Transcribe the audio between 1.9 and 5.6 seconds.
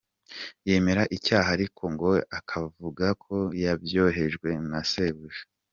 ngo akavuga ko yabyohejwe na sebuja.